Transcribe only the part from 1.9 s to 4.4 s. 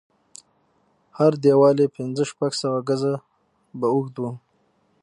پنځه شپږ سوه ګزه به اوږد و.